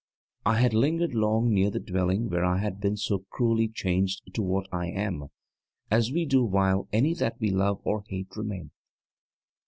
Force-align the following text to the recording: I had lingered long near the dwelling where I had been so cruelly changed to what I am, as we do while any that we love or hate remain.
I 0.47 0.59
had 0.59 0.73
lingered 0.73 1.13
long 1.13 1.53
near 1.53 1.69
the 1.69 1.79
dwelling 1.79 2.27
where 2.31 2.43
I 2.43 2.57
had 2.57 2.79
been 2.81 2.97
so 2.97 3.19
cruelly 3.29 3.67
changed 3.67 4.33
to 4.33 4.41
what 4.41 4.67
I 4.71 4.87
am, 4.87 5.25
as 5.91 6.11
we 6.11 6.25
do 6.25 6.43
while 6.43 6.87
any 6.91 7.13
that 7.13 7.39
we 7.39 7.51
love 7.51 7.81
or 7.83 8.03
hate 8.07 8.35
remain. 8.35 8.71